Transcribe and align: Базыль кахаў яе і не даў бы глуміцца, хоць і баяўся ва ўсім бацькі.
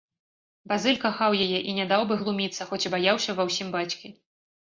Базыль 0.69 0.95
кахаў 1.03 1.35
яе 1.45 1.59
і 1.71 1.75
не 1.79 1.85
даў 1.91 2.05
бы 2.11 2.17
глуміцца, 2.21 2.67
хоць 2.71 2.81
і 2.87 2.93
баяўся 2.95 3.37
ва 3.41 3.47
ўсім 3.51 3.67
бацькі. 3.77 4.13